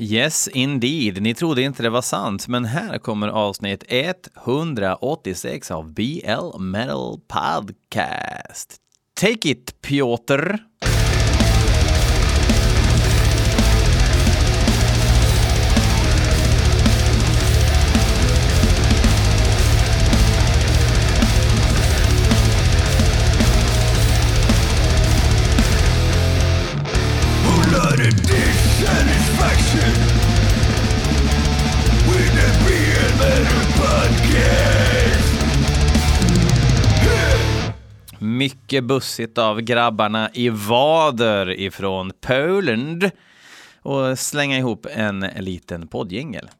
Yes, 0.00 0.48
indeed. 0.48 1.22
Ni 1.22 1.34
trodde 1.34 1.62
inte 1.62 1.82
det 1.82 1.90
var 1.90 2.02
sant, 2.02 2.48
men 2.48 2.64
här 2.64 2.98
kommer 2.98 3.28
avsnitt 3.28 3.84
186 4.46 5.70
av 5.70 5.92
BL 5.92 6.58
Metal 6.58 7.20
Podcast. 7.28 8.76
Take 9.20 9.48
it, 9.48 9.80
Piotr! 9.80 10.58
Mycket 38.68 38.84
bussigt 38.84 39.38
av 39.38 39.60
grabbarna 39.60 40.30
i 40.32 40.48
vader 40.48 41.60
ifrån 41.60 42.12
Poland 42.20 43.10
och 43.82 44.18
slänga 44.18 44.58
ihop 44.58 44.86
en 44.94 45.20
liten 45.20 45.88
poddjingel. 45.88 46.50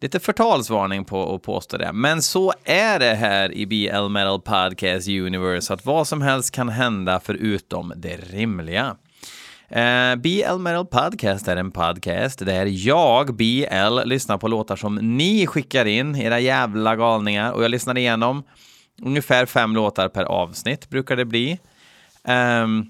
Lite 0.00 0.20
förtalsvarning 0.20 1.04
på 1.04 1.34
att 1.34 1.42
påstå 1.42 1.76
det, 1.76 1.92
men 1.92 2.22
så 2.22 2.52
är 2.64 2.98
det 2.98 3.14
här 3.14 3.52
i 3.52 3.66
BL 3.66 4.08
Metal 4.08 4.40
Podcast 4.40 5.08
Universe, 5.08 5.74
att 5.74 5.86
vad 5.86 6.08
som 6.08 6.22
helst 6.22 6.54
kan 6.54 6.68
hända 6.68 7.20
förutom 7.24 7.92
det 7.96 8.16
rimliga. 8.16 8.96
Eh, 9.68 10.12
uh, 10.12 10.16
BL 10.16 10.58
Metal 10.58 10.86
Podcast 10.86 11.48
är 11.48 11.56
en 11.56 11.70
podcast 11.70 12.38
där 12.38 12.66
jag, 12.86 13.34
BL, 13.36 14.00
lyssnar 14.04 14.38
på 14.38 14.48
låtar 14.48 14.76
som 14.76 14.94
ni 14.94 15.46
skickar 15.46 15.84
in, 15.84 16.16
era 16.16 16.40
jävla 16.40 16.96
galningar, 16.96 17.52
och 17.52 17.64
jag 17.64 17.70
lyssnar 17.70 17.98
igenom 17.98 18.42
ungefär 19.02 19.46
fem 19.46 19.74
låtar 19.74 20.08
per 20.08 20.24
avsnitt 20.24 20.88
brukar 20.88 21.16
det 21.16 21.24
bli. 21.24 21.58
Um, 22.24 22.86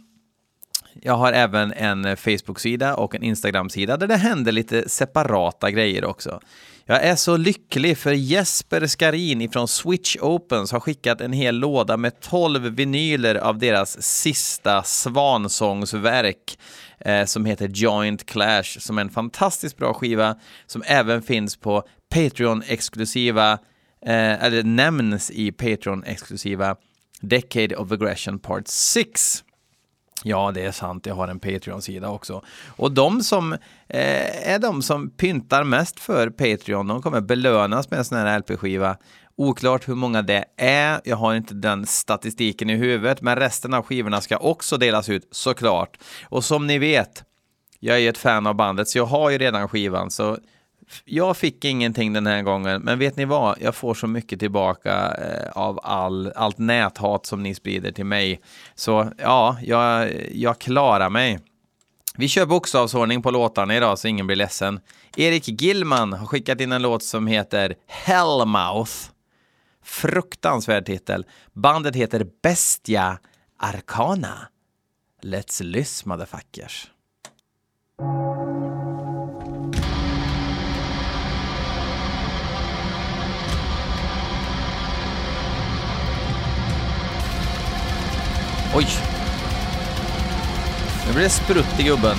jag 1.02 1.14
har 1.14 1.32
även 1.32 1.72
en 1.72 2.16
Facebook-sida 2.16 2.94
och 2.94 3.14
en 3.14 3.22
Instagram-sida 3.22 3.96
där 3.96 4.06
det 4.06 4.16
händer 4.16 4.52
lite 4.52 4.88
separata 4.88 5.70
grejer 5.70 6.04
också. 6.04 6.40
Jag 6.90 7.02
är 7.02 7.16
så 7.16 7.36
lycklig 7.36 7.98
för 7.98 8.12
Jesper 8.12 8.86
Skarin 8.86 9.40
ifrån 9.40 9.68
Switch 9.68 10.16
Opens 10.20 10.72
har 10.72 10.80
skickat 10.80 11.20
en 11.20 11.32
hel 11.32 11.58
låda 11.58 11.96
med 11.96 12.20
12 12.20 12.62
vinyler 12.62 13.34
av 13.34 13.58
deras 13.58 14.02
sista 14.02 14.82
svansångsverk 14.82 16.58
eh, 17.00 17.24
som 17.24 17.44
heter 17.44 17.68
Joint 17.68 18.26
Clash, 18.26 18.78
som 18.78 18.98
är 18.98 19.02
en 19.02 19.10
fantastiskt 19.10 19.76
bra 19.76 19.94
skiva 19.94 20.36
som 20.66 20.82
även 20.86 21.22
finns 21.22 21.56
på 21.56 21.82
Patreon-exklusiva, 22.14 23.58
eh, 24.02 24.44
eller 24.44 24.62
nämns 24.62 25.30
i 25.30 25.50
Patreon-exklusiva 25.50 26.76
Decade 27.20 27.76
of 27.76 27.92
Aggression 27.92 28.38
Part 28.38 28.68
6. 28.68 29.44
Ja, 30.24 30.50
det 30.54 30.62
är 30.62 30.72
sant. 30.72 31.06
Jag 31.06 31.14
har 31.14 31.28
en 31.28 31.40
Patreon-sida 31.40 32.08
också. 32.08 32.42
Och 32.68 32.92
de 32.92 33.20
som 33.20 33.52
eh, 33.88 34.52
är 34.52 34.58
de 34.58 34.82
som 34.82 35.10
pyntar 35.10 35.64
mest 35.64 36.00
för 36.00 36.30
Patreon, 36.30 36.86
de 36.86 37.02
kommer 37.02 37.20
belönas 37.20 37.90
med 37.90 37.98
en 37.98 38.04
sån 38.04 38.18
här 38.18 38.38
LP-skiva. 38.38 38.96
Oklart 39.36 39.88
hur 39.88 39.94
många 39.94 40.22
det 40.22 40.44
är. 40.56 41.00
Jag 41.04 41.16
har 41.16 41.34
inte 41.34 41.54
den 41.54 41.86
statistiken 41.86 42.70
i 42.70 42.76
huvudet, 42.76 43.20
men 43.22 43.36
resten 43.36 43.74
av 43.74 43.82
skivorna 43.82 44.20
ska 44.20 44.36
också 44.36 44.76
delas 44.76 45.08
ut 45.08 45.28
såklart. 45.30 45.98
Och 46.22 46.44
som 46.44 46.66
ni 46.66 46.78
vet, 46.78 47.24
jag 47.80 47.96
är 47.96 48.00
ju 48.00 48.08
ett 48.08 48.18
fan 48.18 48.46
av 48.46 48.54
bandet, 48.54 48.88
så 48.88 48.98
jag 48.98 49.06
har 49.06 49.30
ju 49.30 49.38
redan 49.38 49.68
skivan, 49.68 50.10
så 50.10 50.38
jag 51.04 51.36
fick 51.36 51.64
ingenting 51.64 52.12
den 52.12 52.26
här 52.26 52.42
gången, 52.42 52.82
men 52.82 52.98
vet 52.98 53.16
ni 53.16 53.24
vad? 53.24 53.58
Jag 53.60 53.74
får 53.74 53.94
så 53.94 54.06
mycket 54.06 54.40
tillbaka 54.40 55.14
eh, 55.14 55.50
av 55.52 55.80
all, 55.82 56.32
allt 56.36 56.58
näthat 56.58 57.26
som 57.26 57.42
ni 57.42 57.54
sprider 57.54 57.92
till 57.92 58.06
mig. 58.06 58.40
Så 58.74 59.12
ja, 59.18 59.56
jag, 59.62 60.12
jag 60.32 60.58
klarar 60.58 61.10
mig. 61.10 61.38
Vi 62.16 62.28
kör 62.28 62.46
bokstavsordning 62.46 63.22
på 63.22 63.30
låtarna 63.30 63.76
idag 63.76 63.98
så 63.98 64.08
ingen 64.08 64.26
blir 64.26 64.36
ledsen. 64.36 64.80
Erik 65.16 65.62
Gillman 65.62 66.12
har 66.12 66.26
skickat 66.26 66.60
in 66.60 66.72
en 66.72 66.82
låt 66.82 67.02
som 67.02 67.26
heter 67.26 67.74
Hellmouth. 67.86 68.92
Fruktansvärd 69.82 70.86
titel. 70.86 71.26
Bandet 71.52 71.96
heter 71.96 72.26
Bestia 72.42 73.18
Arcana. 73.58 74.48
Let's 75.22 75.62
listen 75.62 76.08
motherfuckers. 76.08 76.90
Oj! 88.74 88.86
Nu 91.06 91.12
blir 91.12 91.22
det 91.22 91.30
sprutt 91.30 91.80
i 91.80 91.82
gubben. 91.82 92.16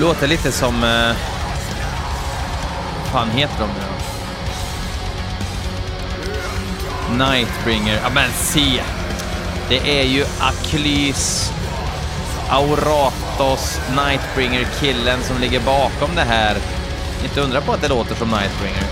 Låter 0.00 0.26
lite 0.26 0.52
som... 0.52 0.84
Eh, 0.84 1.16
fan 3.12 3.30
heter 3.30 3.54
de 3.58 3.66
nu 3.66 3.92
Nightbringer. 7.24 8.00
Ja 8.02 8.10
men 8.14 8.30
se! 8.32 8.82
Det 9.68 10.00
är 10.00 10.04
ju 10.04 10.24
Aklys 10.40 11.52
Auratos 13.32 13.80
Nightbringer-killen 13.96 15.22
som 15.22 15.40
ligger 15.40 15.60
bakom 15.60 16.14
det 16.14 16.22
här. 16.22 16.56
Inte 17.24 17.40
undra 17.40 17.60
på 17.60 17.72
att 17.72 17.82
det 17.82 17.88
låter 17.88 18.14
som 18.14 18.28
Nightbringer. 18.28 18.84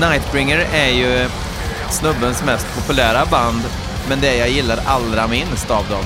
Nightbringer 0.00 0.66
är 0.72 0.88
ju 0.88 1.28
snubbens 1.90 2.44
mest 2.44 2.66
populära 2.74 3.26
band, 3.26 3.62
men 4.08 4.20
det 4.20 4.36
jag 4.36 4.48
gillar 4.48 4.78
allra 4.86 5.26
minst 5.26 5.70
av 5.70 5.88
dem. 5.88 6.04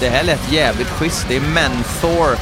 Det 0.00 0.08
här 0.08 0.24
lät 0.24 0.52
jävligt 0.52 0.88
schysst. 0.88 1.26
Det 1.28 1.36
är 1.36 1.40
Menthor, 1.40 2.36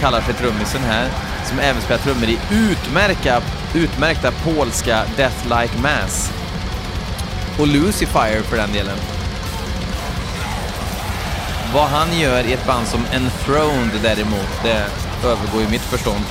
kallar 0.00 0.20
sig 0.20 0.34
trummisen 0.34 0.82
här 0.82 1.08
som 1.44 1.58
även 1.58 1.82
spelar 1.82 2.00
trummor 2.02 2.28
i 2.28 2.38
utmärka, 2.50 3.42
utmärkta 3.76 4.32
polska 4.44 5.04
Death 5.16 5.44
Like 5.44 5.78
Mass. 5.82 6.32
Och 7.58 7.66
Lucifer 7.66 8.42
för 8.42 8.56
den 8.56 8.72
delen. 8.72 8.96
Vad 11.74 11.88
han 11.88 12.18
gör 12.18 12.44
i 12.44 12.52
ett 12.52 12.66
band 12.66 12.86
som 12.86 13.00
Enthroned 13.12 14.00
däremot, 14.02 14.62
det 14.62 14.86
övergår 15.24 15.60
ju 15.62 15.68
mitt 15.68 15.82
förstånd. 15.82 16.24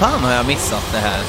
Fan 0.00 0.24
har 0.24 0.32
jag 0.32 0.46
missat 0.46 0.92
det 0.92 0.98
här? 0.98 1.20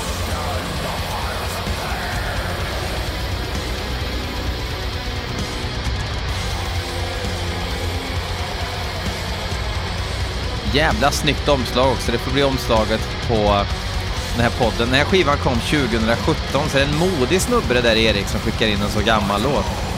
Jävla 10.73 11.11
snyggt 11.11 11.49
omslag 11.49 11.91
också. 11.91 12.11
Det 12.11 12.17
får 12.17 12.31
bli 12.31 12.43
omslaget 12.43 13.01
på 13.27 13.65
den 14.35 14.43
här 14.43 14.49
podden. 14.49 14.77
Den 14.77 14.93
här 14.93 15.05
skivan 15.05 15.37
kom 15.37 15.53
2017, 15.53 16.69
så 16.69 16.77
det 16.77 16.83
är 16.83 16.87
en 16.87 16.97
modig 16.97 17.41
snubbe 17.41 17.73
det 17.73 17.81
där 17.81 17.95
Erik 17.95 18.27
som 18.27 18.39
skickar 18.39 18.67
in 18.67 18.81
en 18.81 18.89
så 18.89 19.01
gammal 19.01 19.43
låt. 19.43 19.90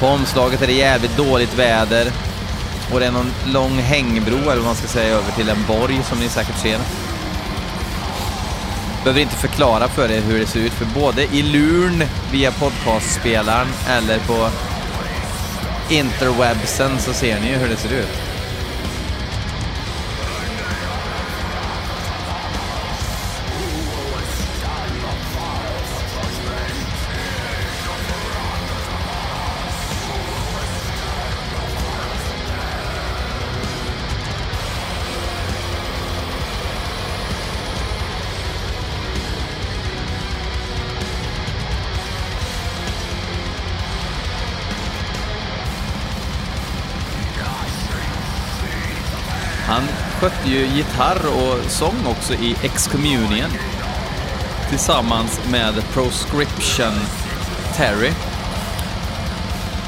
På 0.00 0.06
omslaget 0.06 0.62
är 0.62 0.66
det 0.66 0.72
jävligt 0.72 1.16
dåligt 1.16 1.54
väder. 1.54 2.06
Och 2.92 3.00
det 3.00 3.06
är 3.06 3.12
någon 3.12 3.32
lång 3.46 3.78
hängbro, 3.78 4.36
eller 4.36 4.56
vad 4.56 4.64
man 4.64 4.74
ska 4.74 4.88
säga, 4.88 5.14
över 5.14 5.32
till 5.32 5.48
en 5.48 5.64
borg 5.68 6.00
som 6.02 6.18
ni 6.18 6.28
säkert 6.28 6.58
ser. 6.58 6.78
Behöver 9.04 9.20
inte 9.20 9.34
förklara 9.34 9.88
för 9.88 10.10
er 10.10 10.20
hur 10.20 10.38
det 10.38 10.46
ser 10.46 10.60
ut, 10.60 10.72
för 10.72 11.00
både 11.00 11.22
i 11.22 11.42
luren 11.42 12.04
via 12.32 12.52
podcastspelaren 12.52 13.68
eller 13.88 14.18
på 14.18 14.48
interwebsen 15.90 16.98
så 16.98 17.12
ser 17.12 17.40
ni 17.40 17.48
ju 17.48 17.56
hur 17.56 17.68
det 17.68 17.76
ser 17.76 17.92
ut. 17.92 18.27
Ju 50.48 50.66
gitarr 50.66 51.26
och 51.26 51.70
sång 51.70 52.06
också 52.06 52.34
i 52.34 52.56
Excommunion 52.62 53.50
tillsammans 54.68 55.40
med 55.50 55.74
Proscription 55.92 56.94
Terry. 57.76 58.12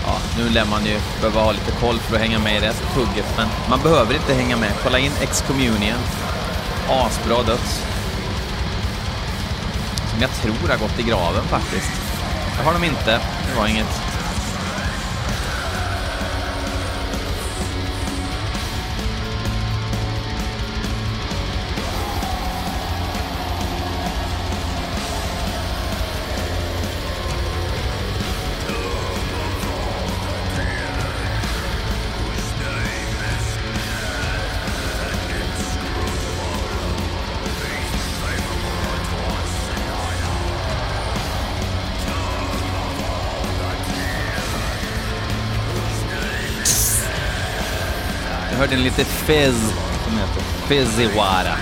Ja, 0.07 0.17
nu 0.39 0.49
lär 0.49 0.65
man 0.65 0.87
ju 0.87 1.01
behöva 1.21 1.41
ha 1.41 1.53
lite 1.53 1.71
koll 1.81 1.99
för 1.99 2.15
att 2.15 2.21
hänga 2.21 2.39
med 2.39 2.57
i 2.57 2.61
det 2.61 2.73
tugget, 2.95 3.37
men 3.37 3.49
man 3.71 3.81
behöver 3.83 4.15
inte 4.15 4.35
hänga 4.35 4.57
med. 4.57 4.73
Kolla 4.83 4.99
in 4.99 5.13
Excommunion. 5.21 5.99
Asbra 6.89 7.43
döds. 7.43 7.85
Som 10.11 10.21
jag 10.21 10.31
tror 10.31 10.69
har 10.69 10.79
gått 10.79 10.99
i 10.99 11.03
graven 11.03 11.45
faktiskt. 11.45 11.93
Det 12.57 12.65
har 12.65 12.73
de 12.73 12.85
inte. 12.85 13.21
Det 13.49 13.61
var 13.61 13.67
inget. 13.67 14.10
En 48.73 48.83
lite 48.83 49.05
fez 49.05 49.55
som 50.05 50.19
heter 50.19 50.43
Fizziwara. 50.69 51.57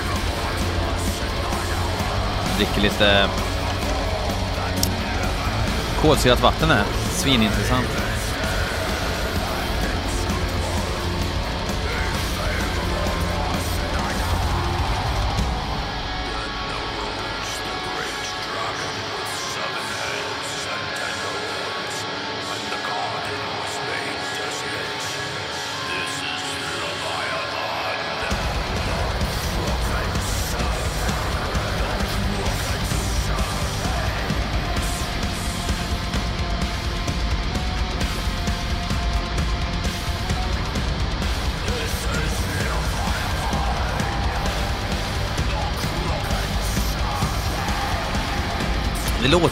Dricker 2.57 2.81
lite 2.81 3.29
kolsyrat 6.03 6.43
vatten 6.43 6.71
här. 6.71 6.85
Svinintressant. 7.11 8.08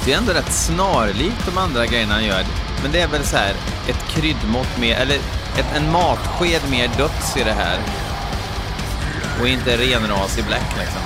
Det 0.06 0.12
är 0.12 0.18
ändå 0.18 0.32
rätt 0.32 0.52
snarlikt 0.52 1.46
de 1.46 1.58
andra 1.58 1.86
grejerna 1.86 2.14
han 2.14 2.24
gör. 2.24 2.44
Men 2.82 2.92
det 2.92 3.00
är 3.00 3.08
väl 3.08 3.24
så 3.24 3.36
här 3.36 3.54
ett 3.88 4.08
kryddmått 4.08 4.78
mer, 4.78 4.96
eller 4.96 5.14
ett, 5.58 5.76
en 5.76 5.92
matsked 5.92 6.70
mer 6.70 6.88
döds 6.96 7.36
i 7.36 7.44
det 7.44 7.52
här. 7.52 7.78
Och 9.40 9.48
inte 9.48 9.76
renrasig 9.76 10.44
black 10.44 10.76
liksom. 10.78 11.00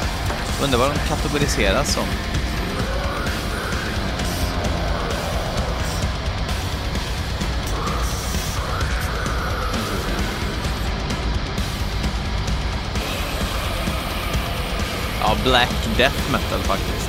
Undrar 0.64 0.79
vad 0.79 0.91
de 0.91 0.99
kategoriseras 1.08 1.94
som. 1.94 2.05
Ja, 15.20 15.37
black 15.44 15.96
death 15.96 16.32
metal 16.32 16.61
faktiskt. 16.61 17.00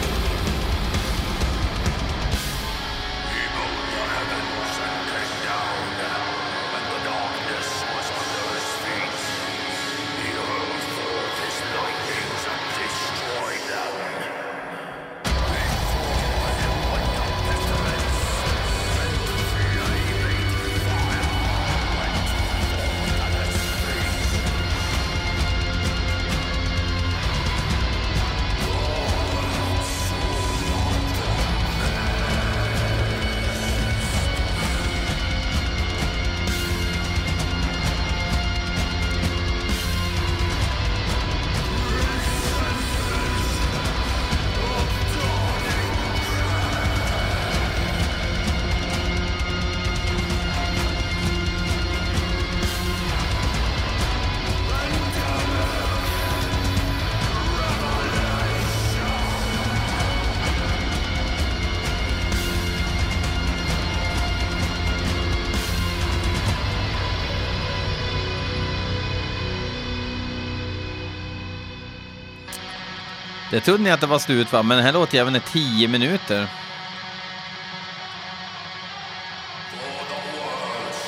Det 73.52 73.60
trodde 73.60 73.84
ni 73.84 73.92
att 73.92 74.02
det 74.02 74.08
var 74.08 74.20
slut 74.20 74.52
va? 74.52 74.64
Men 74.64 74.78
den 74.78 74.86
här 74.86 74.94
låtjäveln 74.94 75.36
är 75.36 75.40
10 75.40 75.88
minuter. 75.88 76.48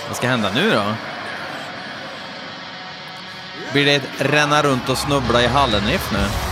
Vad 0.07 0.17
ska 0.17 0.27
hända 0.27 0.51
nu 0.55 0.71
då? 0.71 0.93
Blir 3.71 3.85
det 3.85 3.95
ett 3.95 4.09
ränna 4.17 4.63
runt 4.63 4.89
och 4.89 4.97
snubbla 4.97 5.43
i 5.43 5.47
hallenriff 5.47 6.11
nu? 6.11 6.42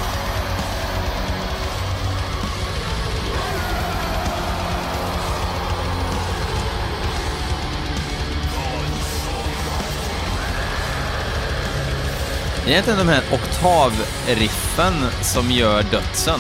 Egentligen 12.68 13.00
de 13.00 13.08
här 13.08 13.24
oktavriffen 13.32 14.94
som 15.22 15.52
gör 15.52 15.84
dödsen. 15.84 16.40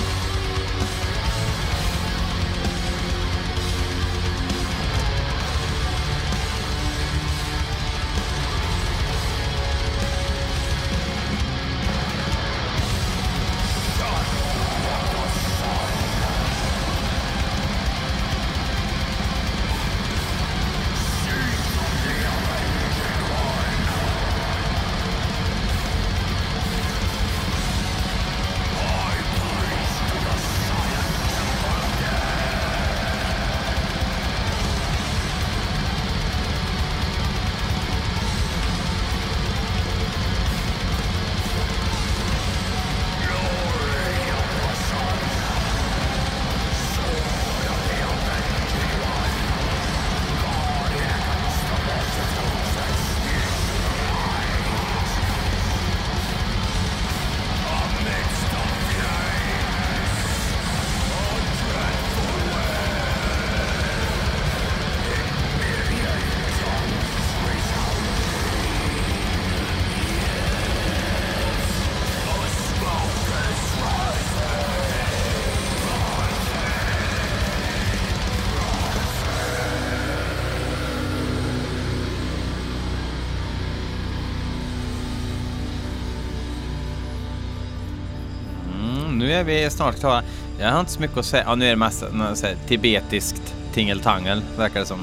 Är 89.42 89.46
vi 89.46 89.70
snart 89.70 90.00
klara. 90.00 90.24
Jag 90.60 90.72
har 90.72 90.80
inte 90.80 90.92
så 90.92 91.02
mycket 91.02 91.18
att 91.18 91.26
säga. 91.26 91.44
Ja, 91.48 91.56
nu 91.56 91.66
är 91.66 91.70
det 91.70 91.76
mest 91.76 92.04
säga, 92.34 92.56
tibetiskt 92.68 93.56
tingeltangel, 93.74 94.42
verkar 94.58 94.80
det 94.80 94.86
som. 94.86 95.00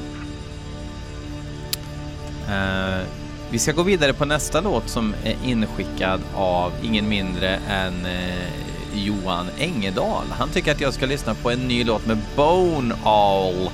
Uh, 2.49 3.03
vi 3.51 3.59
ska 3.59 3.71
gå 3.71 3.83
vidare 3.83 4.13
på 4.13 4.25
nästa 4.25 4.61
låt 4.61 4.89
som 4.89 5.15
är 5.23 5.35
inskickad 5.43 6.21
av 6.35 6.71
ingen 6.83 7.09
mindre 7.09 7.59
än 7.69 8.05
uh, 8.05 9.05
Johan 9.05 9.47
Engedal. 9.59 10.25
Han 10.31 10.49
tycker 10.49 10.71
att 10.71 10.81
jag 10.81 10.93
ska 10.93 11.05
lyssna 11.05 11.35
på 11.35 11.51
en 11.51 11.67
ny 11.67 11.83
låt 11.83 12.05
med 12.05 12.17
Bone 12.35 12.95
All. 13.03 13.69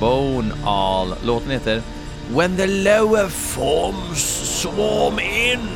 Bone 0.00 0.54
All. 0.64 1.14
Låten 1.24 1.50
heter 1.50 1.82
When 2.28 2.56
the 2.56 2.66
lower 2.66 3.28
forms 3.28 4.22
swarm 4.60 5.18
in. 5.18 5.68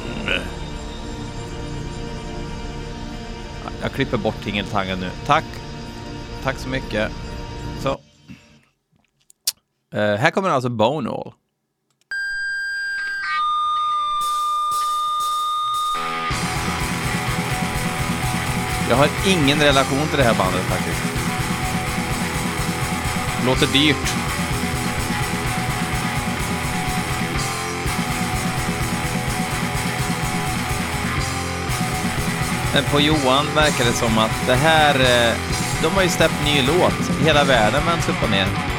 Jag 3.84 3.92
klipper 3.92 4.16
bort 4.16 4.44
tingeltangen 4.44 5.00
nu. 5.00 5.10
Tack. 5.26 5.44
Tack 6.42 6.58
så 6.58 6.68
mycket. 6.68 7.12
Så. 7.82 7.90
Uh, 9.94 10.16
här 10.16 10.30
kommer 10.30 10.50
alltså 10.50 10.68
Bone 10.68 11.10
All. 11.10 11.32
Jag 18.90 18.96
har 18.96 19.08
ingen 19.26 19.60
relation 19.60 20.08
till 20.08 20.18
det 20.18 20.24
här 20.24 20.34
bandet 20.34 20.62
faktiskt. 20.62 21.02
Låter 23.46 23.66
dyrt. 23.66 24.33
Men 32.74 32.84
på 32.84 33.00
Johan 33.00 33.46
verkar 33.54 33.84
det 33.84 33.92
som 33.92 34.18
att 34.18 34.46
det 34.46 34.54
här... 34.54 34.94
Eh, 34.94 35.34
de 35.82 35.92
har 35.92 36.02
ju 36.02 36.08
släppt 36.08 36.44
ny 36.44 36.62
låt. 36.62 37.26
Hela 37.26 37.44
världen 37.44 37.82
vänds 37.86 38.06
typ 38.06 38.16
upp 38.16 38.22
och 38.22 38.30
ner. 38.30 38.73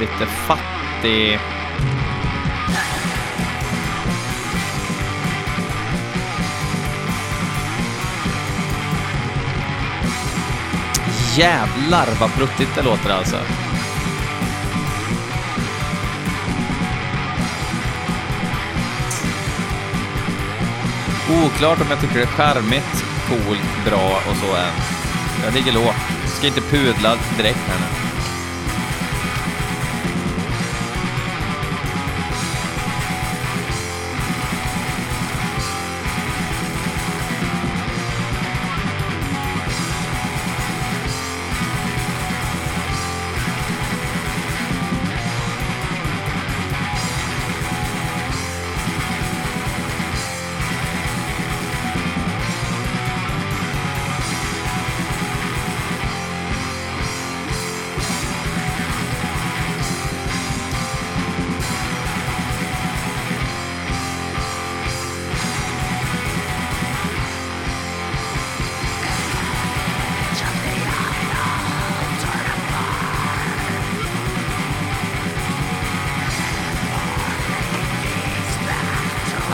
Lite 0.00 0.26
fattig... 0.26 1.38
Jävlar 11.36 12.08
vad 12.20 12.34
pruttigt 12.34 12.74
det 12.74 12.82
låter 12.82 13.10
alltså. 13.10 13.36
Oklart 21.44 21.80
om 21.80 21.86
jag 21.90 22.00
tycker 22.00 22.14
det 22.14 22.22
är 22.22 22.26
charmigt, 22.26 23.04
coolt, 23.28 23.84
bra 23.84 24.20
och 24.30 24.36
så 24.36 24.56
än. 24.56 24.72
Jag 25.44 25.54
ligger 25.54 25.72
lågt. 25.72 25.96
Ska 26.26 26.46
inte 26.46 26.60
pudla 26.60 27.16
direkt 27.36 27.58
här 27.68 27.78
nu. 27.78 28.07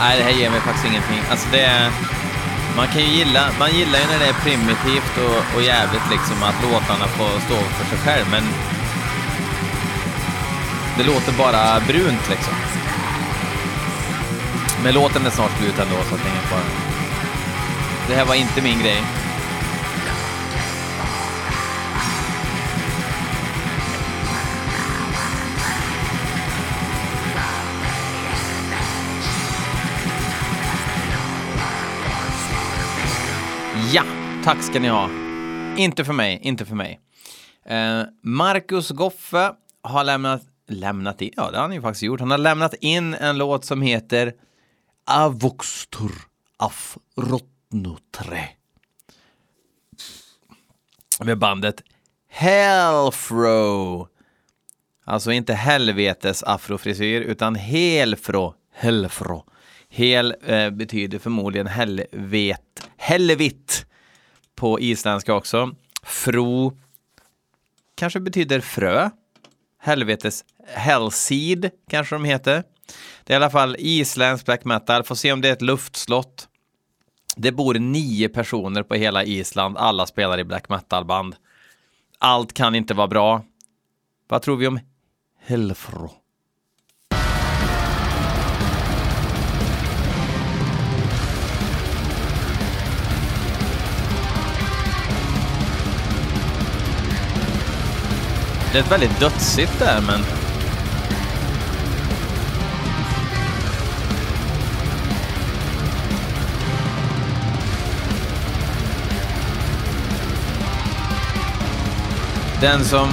Nej, 0.05 0.17
det 0.17 0.23
här 0.23 0.39
ger 0.39 0.49
mig 0.49 0.59
faktiskt 0.59 0.85
ingenting. 0.85 1.21
Alltså 1.31 1.47
det... 1.51 1.91
Man 2.77 2.87
kan 2.87 3.01
ju 3.01 3.07
gilla, 3.07 3.43
man 3.59 3.71
gillar 3.71 3.99
ju 3.99 4.05
när 4.11 4.19
det 4.19 4.25
är 4.25 4.39
primitivt 4.47 5.13
och, 5.25 5.55
och 5.55 5.63
jävligt 5.63 6.07
liksom 6.11 6.43
att 6.43 6.63
låtarna 6.63 7.07
får 7.07 7.39
stå 7.39 7.55
för 7.55 7.85
sig 7.89 7.97
själv, 8.05 8.25
men 8.31 8.43
det 10.97 11.03
låter 11.03 11.31
bara 11.31 11.79
brunt 11.87 12.29
liksom. 12.29 12.53
Men 14.83 14.93
låten 14.93 15.25
är 15.25 15.29
snart 15.29 15.57
slut 15.57 15.79
ändå, 15.79 15.95
så 16.09 16.15
att 16.15 16.21
det 16.23 16.29
är 16.29 16.33
ingen 16.33 16.49
fara. 16.53 16.69
Det 18.07 18.15
här 18.15 18.25
var 18.25 18.35
inte 18.35 18.61
min 18.61 18.79
grej. 18.79 19.03
Tack 34.45 34.63
ska 34.63 34.79
ni 34.79 34.87
ha. 34.87 35.09
Inte 35.77 36.05
för 36.05 36.13
mig, 36.13 36.39
inte 36.41 36.65
för 36.65 36.75
mig. 36.75 36.99
Eh, 37.65 38.01
Marcus 38.21 38.89
Goffe 38.89 39.53
har 39.81 40.03
lämnat, 40.03 40.41
lämnat 40.67 41.21
in, 41.21 41.31
ja 41.35 41.51
det 41.51 41.57
har 41.57 41.61
han 41.61 41.73
ju 41.73 41.81
faktiskt 41.81 42.03
gjort, 42.03 42.19
han 42.19 42.31
har 42.31 42.37
lämnat 42.37 42.73
in 42.73 43.13
en 43.13 43.37
låt 43.37 43.65
som 43.65 43.81
heter 43.81 44.33
Avoxtur 45.05 46.11
Afrotnutre. 46.57 48.49
Med 51.23 51.37
bandet 51.37 51.83
Helfro. 52.29 54.07
Alltså 55.05 55.31
inte 55.31 55.53
helvetes 55.53 56.43
afrofrisyr, 56.43 57.21
utan 57.21 57.55
helfro, 57.55 58.53
helfro. 58.75 59.45
Hel 59.89 60.35
eh, 60.45 60.69
betyder 60.69 61.19
förmodligen 61.19 61.67
helvet, 61.67 62.89
helvitt 62.97 63.85
på 64.55 64.79
isländska 64.79 65.33
också. 65.33 65.75
Fro 66.03 66.77
kanske 67.95 68.19
betyder 68.19 68.61
frö. 68.61 69.09
Helvetes 69.79 70.45
hellseed 70.67 71.71
kanske 71.89 72.15
de 72.15 72.25
heter. 72.25 72.63
Det 73.23 73.33
är 73.33 73.35
i 73.35 73.43
alla 73.43 73.49
fall 73.49 73.75
isländsk 73.79 74.45
black 74.45 74.65
metal. 74.65 75.03
Får 75.03 75.15
se 75.15 75.31
om 75.31 75.41
det 75.41 75.49
är 75.49 75.53
ett 75.53 75.61
luftslott. 75.61 76.47
Det 77.35 77.51
bor 77.51 77.73
nio 77.73 78.29
personer 78.29 78.83
på 78.83 78.95
hela 78.95 79.23
Island. 79.23 79.77
Alla 79.77 80.05
spelar 80.05 80.39
i 80.39 80.43
black 80.43 80.69
metal-band. 80.69 81.35
Allt 82.19 82.53
kan 82.53 82.75
inte 82.75 82.93
vara 82.93 83.07
bra. 83.07 83.43
Vad 84.27 84.41
tror 84.41 84.57
vi 84.57 84.67
om 84.67 84.79
Helfro? 85.39 86.24
Det 98.75 98.79
är 98.79 98.89
väldigt 98.89 99.19
dödsigt 99.19 99.79
där, 99.79 100.01
men... 100.01 100.19
Den 112.61 112.85
som 112.85 113.09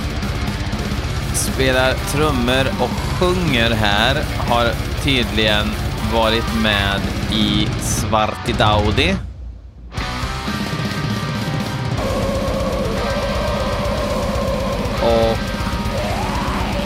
spelar 1.35 1.95
trummor 1.95 2.67
och 2.81 2.91
sjunger 2.91 3.71
här 3.71 4.25
har 4.49 4.71
tydligen 5.05 5.67
varit 6.13 6.55
med 6.63 7.01
i 7.33 7.69
Svartidaudi. 7.81 9.17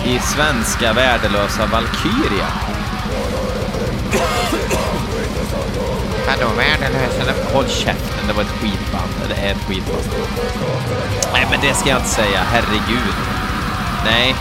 I 0.07 0.19
svenska 0.19 0.93
värdelösa 0.93 1.67
Valkyria. 1.67 2.47
Vadå 6.27 6.49
värdelösa? 6.57 7.53
Håll 7.53 7.69
käften, 7.69 8.27
det 8.27 8.33
var 8.33 8.43
ett 8.43 8.49
skitband. 8.49 9.11
Det 9.29 9.35
är 9.35 9.53
ett 9.53 9.65
skitband. 9.69 10.03
Nej, 11.33 11.47
men 11.51 11.61
det 11.61 11.75
ska 11.75 11.89
jag 11.89 11.99
inte 11.99 12.11
säga. 12.11 12.41
Herregud. 12.53 13.15
Nej, 14.05 14.35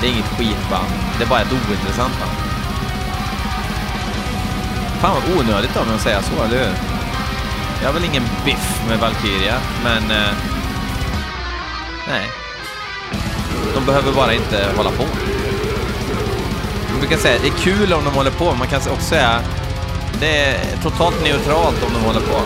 det 0.00 0.06
är 0.06 0.10
inget 0.10 0.38
skitband. 0.38 0.88
Det 1.18 1.24
är 1.24 1.28
bara 1.28 1.40
ett 1.40 1.52
ointressant 1.52 2.18
band. 2.20 2.36
Fan 5.00 5.14
vad 5.14 5.38
onödigt 5.38 5.76
av 5.76 5.86
mig 5.86 5.94
att 5.94 6.00
säga 6.00 6.22
så, 6.22 6.44
eller 6.44 6.58
hur? 6.58 6.74
Jag 7.80 7.88
har 7.88 7.92
väl 7.92 8.04
ingen 8.04 8.24
biff 8.44 8.82
med 8.88 8.98
Valkyria, 8.98 9.54
men... 9.84 10.10
Eh, 10.10 10.32
nej. 12.08 12.47
De 13.74 13.86
behöver 13.86 14.12
bara 14.12 14.34
inte 14.34 14.66
hålla 14.76 14.90
på. 14.90 15.04
Man 16.90 17.00
brukar 17.00 17.16
säga 17.16 17.38
det 17.42 17.48
är 17.48 17.58
kul 17.58 17.92
om 17.92 18.04
de 18.04 18.14
håller 18.14 18.30
på, 18.30 18.54
man 18.54 18.68
kan 18.68 18.78
också 18.78 19.08
säga 19.08 19.40
det 20.20 20.36
är 20.44 20.82
totalt 20.82 21.22
neutralt 21.24 21.82
om 21.86 21.92
de 21.92 22.00
håller 22.04 22.20
på. 22.20 22.40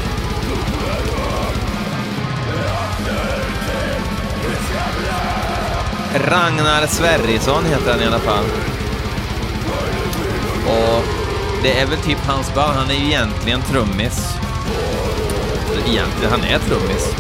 Ragnar 6.15 6.87
Sverrisson 6.87 7.65
heter 7.65 7.93
han 7.93 8.01
i 8.01 8.07
alla 8.07 8.19
fall. 8.19 8.45
Och 10.67 11.05
det 11.63 11.81
är 11.81 11.87
väl 11.87 11.99
typ 11.99 12.27
hans 12.27 12.55
band. 12.55 12.77
Han 12.77 12.91
är 12.91 12.95
ju 12.95 13.07
egentligen 13.07 13.63
trummis. 13.63 14.37
Egentligen, 15.87 16.31
han 16.31 16.45
är 16.45 16.59
trummis. 16.59 17.15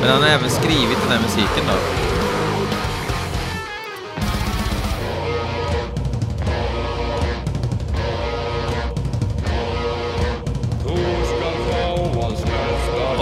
Men 0.00 0.10
han 0.10 0.22
har 0.22 0.28
även 0.28 0.50
skrivit 0.50 0.98
den 1.02 1.12
här 1.12 1.22
musiken 1.22 1.64
då. 1.66 2.05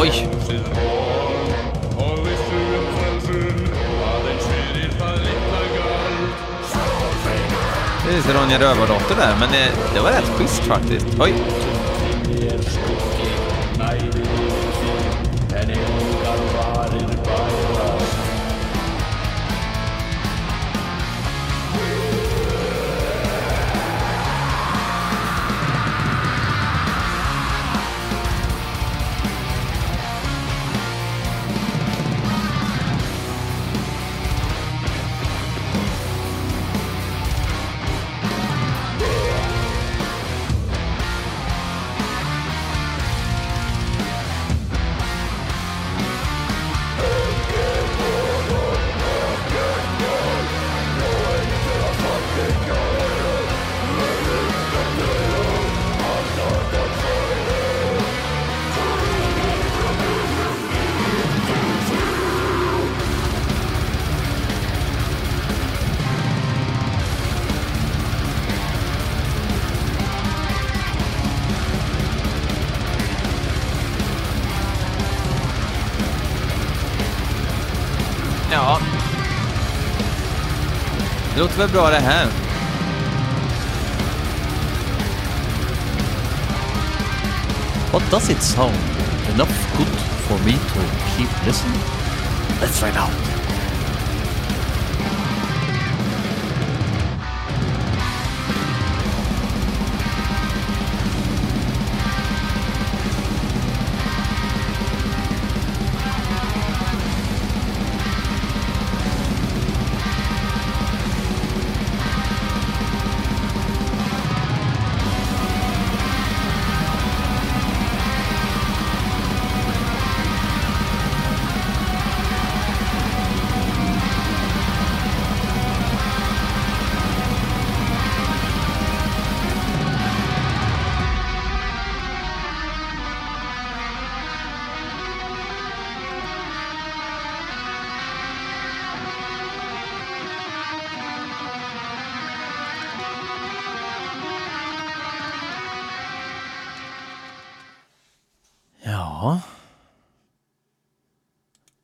Oj! 0.05 0.29
Det 8.07 8.31
är 8.31 8.35
Ronja 8.35 8.59
Rövardotter 8.59 9.17
där, 9.17 9.37
men 9.41 9.49
det, 9.53 9.73
det 9.95 10.01
var 10.01 10.11
rätt 10.11 10.31
schysst 10.39 10.63
faktiskt. 10.63 11.07
Oj! 11.21 11.35
Låter 81.45 81.59
väl 81.59 81.69
bra 81.69 81.91
det 81.91 82.01
här. 82.01 82.27
What 87.93 88.11
does 88.11 88.31
it 88.31 88.43
sound 88.43 88.75
enough 89.35 89.77
good 89.77 89.99
for 90.29 90.39
me 90.47 90.53
to 90.53 90.81
keep 91.17 91.47
listening? 91.47 91.81
Let's 92.61 92.79
find 92.81 92.97
out. 92.97 93.34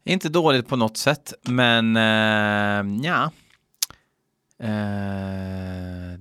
Inte 0.04 0.28
dåligt 0.28 0.68
på 0.68 0.76
något 0.76 0.96
sätt, 0.96 1.32
men 1.42 1.96
eh, 1.96 3.06
ja. 3.06 3.30
Eh, 4.62 6.20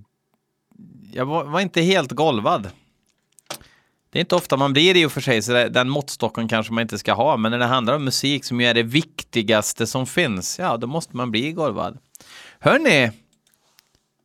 jag 1.11 1.25
var, 1.25 1.43
var, 1.43 1.59
inte 1.59 1.81
helt 1.81 2.11
golvad. 2.11 2.69
Det 4.09 4.19
är 4.19 4.21
inte 4.21 4.35
ofta 4.35 4.57
man 4.57 4.73
blir 4.73 4.93
det 4.93 4.99
i 4.99 5.05
och 5.05 5.11
för 5.11 5.21
sig, 5.21 5.41
så 5.41 5.51
det, 5.51 5.69
den 5.69 5.89
måttstocken 5.89 6.47
kanske 6.47 6.73
man 6.73 6.81
inte 6.81 6.97
ska 6.97 7.13
ha, 7.13 7.37
men 7.37 7.51
när 7.51 7.59
det 7.59 7.65
handlar 7.65 7.95
om 7.95 8.05
musik 8.05 8.45
som 8.45 8.61
ju 8.61 8.67
är 8.67 8.73
det 8.73 8.83
viktigaste 8.83 9.87
som 9.87 10.05
finns, 10.05 10.59
ja, 10.59 10.77
då 10.77 10.87
måste 10.87 11.17
man 11.17 11.31
bli 11.31 11.51
golvad. 11.51 11.97
Hörni, 12.59 13.11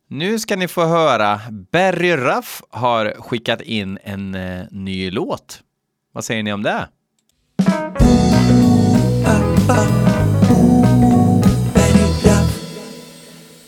nu 0.07 0.39
ska 0.39 0.55
ni 0.55 0.67
få 0.67 0.85
höra. 0.85 1.41
Barry 1.71 2.15
Ruff 2.15 2.61
har 2.69 3.15
skickat 3.19 3.61
in 3.61 3.99
en 4.03 4.35
eh, 4.35 4.65
ny 4.71 5.11
låt. 5.11 5.61
Vad 6.11 6.25
säger 6.25 6.43
ni 6.43 6.53
om 6.53 6.63
det? 6.63 6.87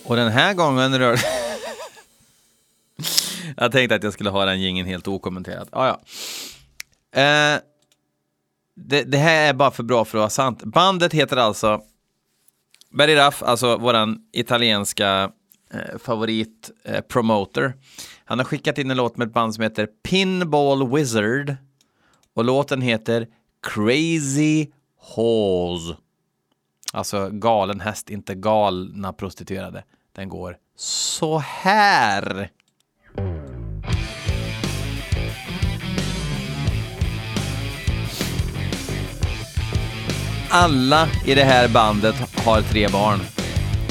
Och 0.08 0.15
den 0.15 0.32
här 0.32 0.54
gången 0.54 1.00
rör 1.00 1.20
Jag 3.58 3.72
tänkte 3.72 3.96
att 3.96 4.04
jag 4.04 4.13
skulle 4.13 4.30
ha 4.30 4.46
den 4.46 4.62
gingen 4.62 4.86
helt 4.86 5.08
okommenterad. 5.08 5.70
Ah, 5.72 5.88
ja. 5.88 6.02
Eh, 7.22 7.60
det, 8.76 9.04
det, 9.04 9.17
här 9.17 9.50
är 9.50 9.54
bara 9.54 9.72
för 9.72 9.84
bra 9.84 10.06
för 10.06 10.17
att 10.17 10.22
vara 10.22 10.30
sant. 10.30 10.63
Bandet 10.63 11.13
heter 11.13 11.38
alltså 11.38 11.82
Barry 12.89 13.15
Raff, 13.15 13.43
alltså 13.43 13.78
våran 13.78 14.20
italienska 14.34 15.32
eh, 15.74 15.98
favorit 16.00 16.72
eh, 16.84 17.02
promoter. 17.02 17.74
Han 18.26 18.39
har 18.39 18.46
skickat 18.46 18.78
in 18.78 18.91
en 18.91 18.98
låt 18.98 19.17
med 19.17 19.28
ett 19.28 19.34
band 19.34 19.56
som 19.56 19.63
heter 19.63 19.88
Pinball 20.04 20.96
Wizard 20.96 21.56
och 22.34 22.46
låten 22.46 22.82
heter 22.82 23.28
Crazy 23.62 24.67
Horse. 25.00 25.98
Alltså 26.93 27.30
galen 27.30 27.80
häst, 27.80 28.10
inte 28.10 28.36
galna 28.36 29.13
prostituerade. 29.13 29.84
Den 30.17 30.30
går 30.30 30.56
så 30.77 31.38
här. 31.38 32.49
Alla 40.49 41.08
i 41.25 41.36
det 41.36 41.43
här 41.43 41.67
bandet 41.67 42.15
har 42.45 42.62
tre 42.62 42.88
barn 42.88 43.19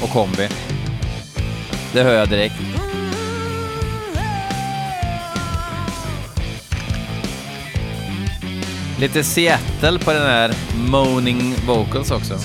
och 0.02 0.08
kombi. 0.08 0.48
Det 1.92 2.02
hör 2.02 2.14
jag 2.14 2.28
direkt. 2.28 2.54
Lite 9.00 9.24
Seattle 9.24 9.98
på 9.98 10.12
den 10.12 10.26
här 10.26 10.54
moaning 10.90 11.54
vocals 11.66 12.10
också. 12.10 12.38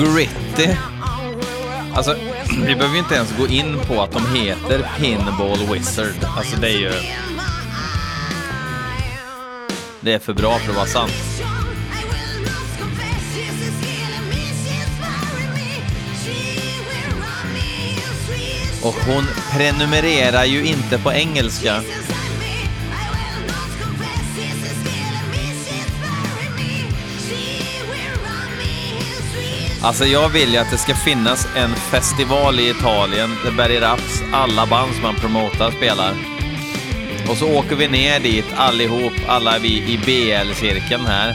Gritty. 0.00 0.76
Alltså, 1.94 2.16
vi 2.66 2.74
behöver 2.74 2.94
ju 2.94 2.98
inte 2.98 3.14
ens 3.14 3.36
gå 3.38 3.46
in 3.46 3.78
på 3.86 4.02
att 4.02 4.12
de 4.12 4.34
heter 4.34 4.90
Pinball 4.98 5.58
Wizard. 5.72 6.24
Alltså 6.36 6.56
det 6.56 6.68
är 6.68 6.78
ju... 6.78 6.92
Det 10.00 10.12
är 10.12 10.18
för 10.18 10.32
bra 10.32 10.58
för 10.58 10.70
att 10.70 10.76
vara 10.76 10.86
sant. 10.86 11.12
Och 18.82 18.94
hon 18.94 19.24
prenumererar 19.52 20.44
ju 20.44 20.64
inte 20.64 20.98
på 20.98 21.12
engelska. 21.12 21.82
Alltså 29.82 30.04
jag 30.04 30.28
vill 30.28 30.52
ju 30.52 30.58
att 30.58 30.70
det 30.70 30.78
ska 30.78 30.94
finnas 30.94 31.46
en 31.56 31.74
festival 31.74 32.60
i 32.60 32.70
Italien 32.70 33.30
där 33.44 33.52
Barry 33.52 33.80
Raps 33.80 34.22
alla 34.32 34.66
band 34.66 34.94
som 34.94 35.04
han 35.04 35.14
promotar 35.14 35.70
spelar. 35.70 36.14
Och 37.30 37.36
så 37.36 37.58
åker 37.58 37.76
vi 37.76 37.88
ner 37.88 38.20
dit 38.20 38.44
allihop, 38.56 39.12
alla 39.26 39.58
vi 39.58 39.68
i 39.68 39.98
BL-cirkeln 39.98 41.06
här. 41.06 41.32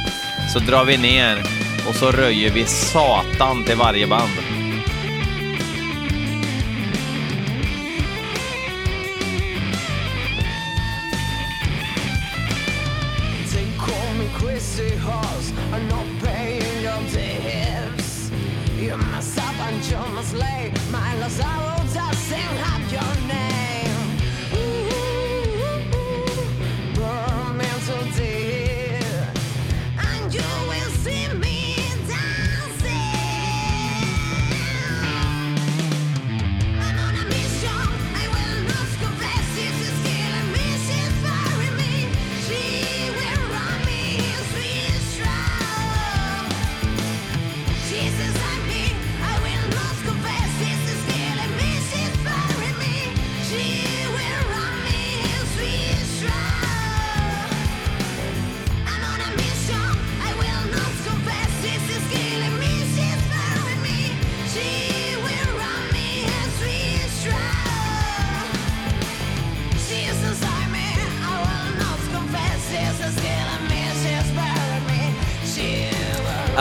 Så 0.53 0.59
drar 0.59 0.85
vi 0.85 0.97
ner 0.97 1.43
och 1.87 1.95
så 1.95 2.11
röjer 2.11 2.51
vi 2.51 2.65
satan 2.65 3.63
till 3.63 3.77
varje 3.77 4.07
band. 4.07 4.54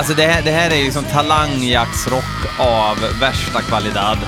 Alltså 0.05 0.17
det 0.17 0.27
här, 0.27 0.43
det 0.43 0.51
här 0.51 0.71
är 0.71 0.85
ju 0.85 0.93
som 0.93 1.05
talangjaktsrock 1.05 2.59
av 2.59 2.97
värsta 3.21 3.61
kvalitet. 3.61 4.27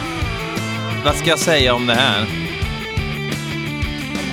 Vad 1.05 1.17
ska 1.17 1.31
jag 1.31 1.39
säga 1.39 1.75
om 1.75 1.87
det 1.87 1.95
här? 1.95 2.27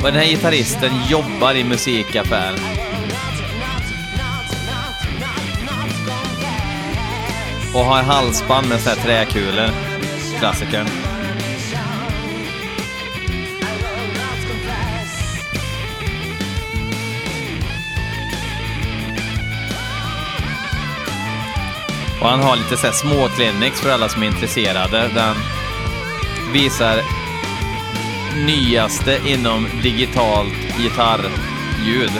Och 0.02 0.12
den 0.12 0.16
här 0.16 0.26
gitarristen 0.26 0.92
jobbar 1.10 1.56
i 1.56 1.64
musikaffär. 1.64 2.54
Och 7.74 7.86
har 7.86 8.04
halsband 8.04 8.70
med 8.70 8.80
sådana 8.80 9.02
här 9.02 9.26
träkulor. 9.26 9.70
Klassikern. 10.40 11.13
Och 22.24 22.30
han 22.30 22.40
har 22.40 22.56
lite 22.56 22.78
så 22.78 22.88
här 22.88 22.94
små 22.94 23.30
clinics 23.30 23.82
för 23.82 23.90
alla 23.90 24.10
som 24.10 24.24
är 24.24 24.28
intresserade. 24.28 25.10
Den 25.16 25.36
visar 26.54 27.02
nyaste 28.46 29.20
inom 29.26 29.68
digitalt 29.82 30.54
gitarrljud. 30.78 32.12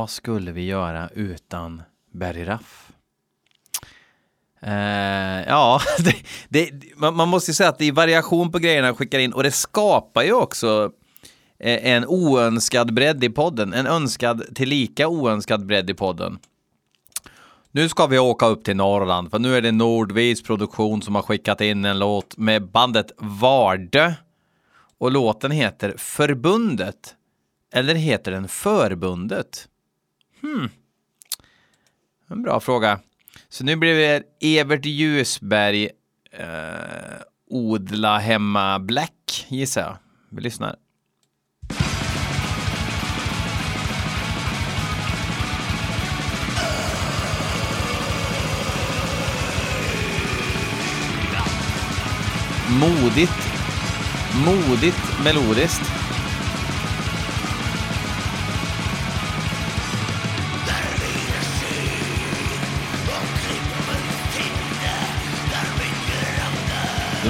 Vad 0.00 0.10
skulle 0.10 0.52
vi 0.52 0.64
göra 0.64 1.08
utan 1.14 1.82
Barry 2.12 2.44
Raff? 2.44 2.92
Eh, 4.60 5.42
ja, 5.48 5.80
det, 5.98 6.14
det, 6.48 6.70
man, 6.96 7.16
man 7.16 7.28
måste 7.28 7.50
ju 7.50 7.54
säga 7.54 7.68
att 7.68 7.78
det 7.78 7.84
är 7.84 7.92
variation 7.92 8.52
på 8.52 8.58
grejerna 8.58 8.86
jag 8.86 8.96
skickar 8.96 9.18
in 9.18 9.32
och 9.32 9.42
det 9.42 9.50
skapar 9.50 10.22
ju 10.22 10.32
också 10.32 10.92
eh, 11.58 11.92
en 11.92 12.06
oönskad 12.06 12.94
bredd 12.94 13.24
i 13.24 13.30
podden. 13.30 13.74
En 13.74 13.86
önskad 13.86 14.54
tillika 14.54 15.08
oönskad 15.08 15.66
bredd 15.66 15.90
i 15.90 15.94
podden. 15.94 16.38
Nu 17.70 17.88
ska 17.88 18.06
vi 18.06 18.18
åka 18.18 18.46
upp 18.46 18.64
till 18.64 18.76
Norrland, 18.76 19.30
för 19.30 19.38
nu 19.38 19.56
är 19.56 19.62
det 19.62 19.72
Nordvis 19.72 20.42
produktion 20.42 21.02
som 21.02 21.14
har 21.14 21.22
skickat 21.22 21.60
in 21.60 21.84
en 21.84 21.98
låt 21.98 22.36
med 22.36 22.70
bandet 22.70 23.12
Varde 23.18 24.14
Och 24.98 25.10
låten 25.10 25.50
heter 25.50 25.94
Förbundet. 25.98 27.14
Eller 27.72 27.94
heter 27.94 28.32
den 28.32 28.48
Förbundet? 28.48 29.66
Hmm. 30.42 30.68
En 32.28 32.42
bra 32.42 32.60
fråga. 32.60 33.00
Så 33.48 33.64
nu 33.64 33.76
blir 33.76 33.94
det 33.94 34.22
Evert 34.40 34.84
Ljusberg 34.86 35.88
eh, 36.32 37.22
odla 37.50 38.18
hemma 38.18 38.78
Black, 38.78 39.46
gissar 39.48 39.80
jag. 39.80 39.96
Vi 40.30 40.40
lyssnar. 40.40 40.76
Modigt. 52.80 53.32
Modigt 54.44 55.24
melodiskt. 55.24 55.99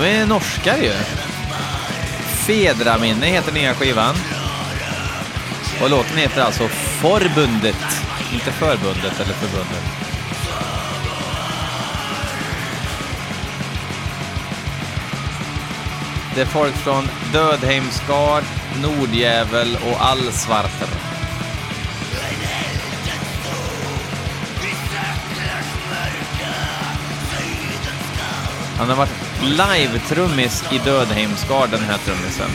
De 0.01 0.07
är 0.07 0.27
norskar 0.27 0.77
ju. 0.77 0.93
Fedraminne 2.47 3.27
heter 3.27 3.53
nya 3.53 3.75
skivan. 3.75 4.15
Och 5.83 5.91
låten 5.91 6.17
heter 6.17 6.43
alltså 6.43 6.69
Förbundet. 6.69 8.03
Inte 8.33 8.53
Förbundet 8.53 9.21
eller 9.21 9.35
Förbundet. 9.35 9.83
Det 16.35 16.41
är 16.41 16.47
folk 16.47 16.75
från 16.75 17.09
Dödheimsgard, 17.33 18.45
Nordjävel 18.83 19.79
och 19.91 20.05
Allsvarter. 20.05 20.89
Han 28.79 28.89
har 28.89 28.97
varit 28.97 29.20
live-trummis 29.42 30.72
i 30.72 30.79
Dödheimsgard, 30.79 31.70
den 31.70 31.81
här 31.81 31.98
trummisen. 31.98 32.50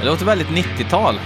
Det 0.00 0.06
låter 0.06 0.24
väldigt 0.24 0.48
90-tal. 0.48 1.20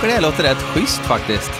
Tycker 0.00 0.14
det 0.14 0.20
låter 0.20 0.42
rätt 0.42 0.62
schysst 0.62 1.00
faktiskt. 1.00 1.50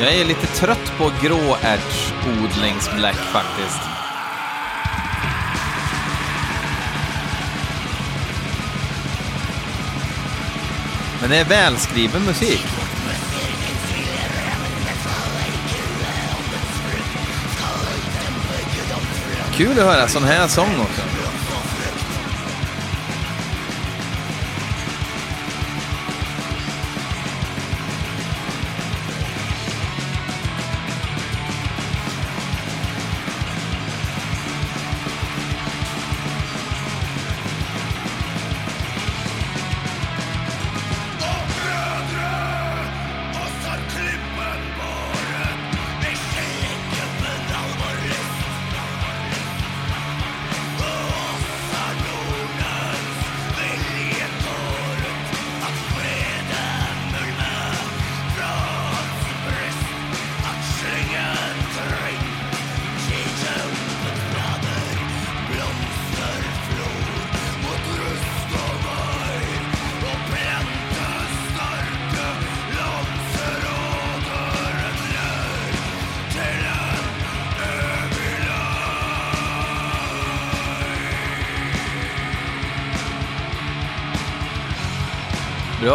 Jag 0.00 0.14
är 0.14 0.24
lite 0.24 0.46
trött 0.46 0.92
på 0.98 1.10
gråärtsodlingsbläck 1.22 3.16
faktiskt. 3.16 3.80
Men 11.20 11.30
det 11.30 11.36
är 11.36 11.44
välskriven 11.44 12.22
musik. 12.22 12.66
Kul 19.52 19.70
att 19.70 19.76
höra 19.76 20.08
sån 20.08 20.24
här 20.24 20.48
sång 20.48 20.80
också. 20.80 21.15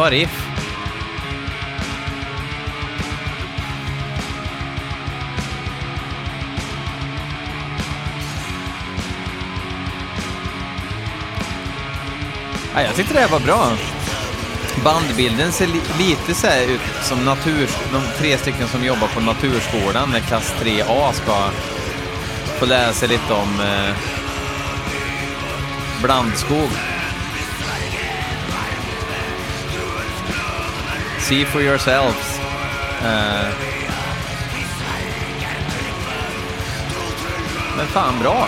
Bra 0.01 0.09
riff. 0.09 0.47
Ja, 12.73 12.81
jag 12.81 12.95
tyckte 12.95 13.13
det 13.13 13.19
här 13.19 13.27
var 13.27 13.39
bra. 13.39 13.77
Bandbilden 14.83 15.51
ser 15.51 15.67
li 15.67 15.81
lite 15.97 16.33
så 16.33 16.47
här 16.47 16.67
ut 16.67 16.81
som 17.01 17.25
natur, 17.25 17.69
de 17.91 18.01
tre 18.17 18.37
stycken 18.37 18.67
som 18.67 18.85
jobbar 18.85 19.07
på 19.07 19.19
Naturskolan 19.19 20.09
när 20.11 20.19
klass 20.19 20.55
3A 20.61 21.11
ska 21.11 21.49
få 22.59 22.65
lära 22.65 22.93
sig 22.93 23.07
lite 23.07 23.33
om 23.33 23.59
eh, 23.59 23.95
blandskog. 26.03 26.69
See 31.31 31.45
for 31.45 31.61
yourselves. 31.61 32.39
Uh. 33.01 33.51
men 37.77 37.87
fan 37.87 38.19
bra. 38.19 38.47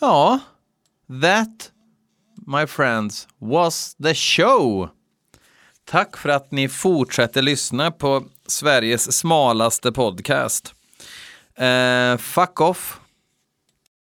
Ja, 0.00 0.38
that, 1.22 1.70
my 2.46 2.66
friends, 2.66 3.28
was 3.38 3.96
the 4.02 4.14
show. 4.14 4.88
Tack 5.84 6.16
för 6.16 6.28
att 6.28 6.50
ni 6.50 6.68
fortsätter 6.68 7.42
lyssna 7.42 7.90
på 7.90 8.24
Sveriges 8.46 9.18
smalaste 9.18 9.92
podcast. 9.92 10.74
Uh, 11.60 12.16
fuck 12.16 12.60
off 12.60 13.00